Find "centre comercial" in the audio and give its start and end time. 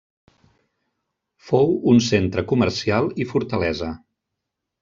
2.07-3.13